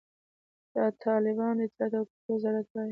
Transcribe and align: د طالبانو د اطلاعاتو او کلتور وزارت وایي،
د 0.73 0.75
طالبانو 1.03 1.63
د 1.65 1.65
اطلاعاتو 1.67 1.97
او 1.99 2.05
کلتور 2.11 2.31
وزارت 2.33 2.67
وایي، 2.71 2.79